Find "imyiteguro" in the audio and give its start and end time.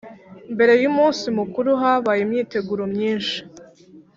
2.23-2.83